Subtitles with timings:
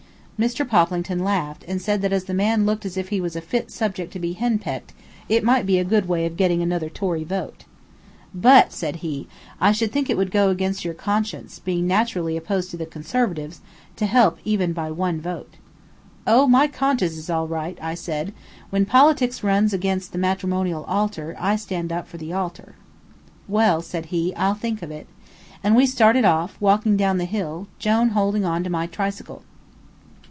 [0.41, 0.67] Mr.
[0.67, 3.69] Poplington laughed, and said that as the man looked as if he was a fit
[3.69, 4.91] subject to be henpecked
[5.29, 7.65] it might be a good way of getting another Tory vote.
[8.33, 9.27] "But," said he,
[9.59, 13.61] "I should think it would go against your conscience, being naturally opposed to the Conservatives,
[13.97, 15.57] to help even by one vote."
[16.25, 18.63] "Oh, my conscience is all right," said I.
[18.71, 22.73] "When politics runs against the matrimonial altar I stand up for the altar."
[23.47, 25.05] "Well," said he, "I'll think of it."
[25.63, 29.43] And we started off, walking down the hill, Jone holding on to my tricycle.